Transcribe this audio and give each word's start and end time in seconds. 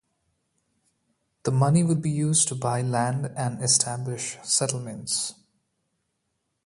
The 1.43 1.51
money 1.51 1.83
would 1.83 2.01
be 2.01 2.09
used 2.09 2.47
to 2.47 2.55
buy 2.55 2.81
land 2.81 3.27
and 3.37 3.61
establish 3.63 4.39
settlements. 4.41 5.35